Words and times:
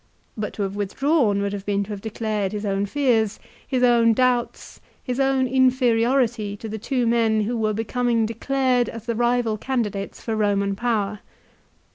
But 0.35 0.53
to 0.53 0.63
have 0.63 0.75
withdrawn 0.75 1.43
would 1.43 1.53
have 1.53 1.63
been 1.63 1.83
to 1.83 1.91
have 1.91 2.01
declared 2.01 2.53
his 2.53 2.65
own 2.65 2.87
fears, 2.87 3.39
his 3.67 3.83
own 3.83 4.13
doubts, 4.13 4.81
his 5.03 5.19
own 5.19 5.45
inferiority 5.47 6.57
to 6.57 6.67
the 6.67 6.79
two 6.79 7.05
men 7.05 7.41
who 7.41 7.55
were 7.55 7.73
becoming 7.73 8.25
declared 8.25 8.89
as 8.89 9.05
the 9.05 9.13
rival 9.13 9.59
candidates 9.59 10.19
for 10.19 10.35
Roman 10.35 10.75
power. 10.75 11.19